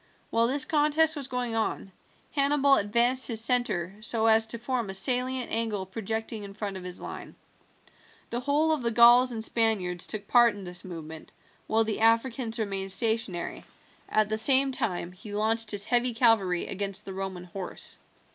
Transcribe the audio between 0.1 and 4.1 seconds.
While this contest was going on, Hannibal advanced his centre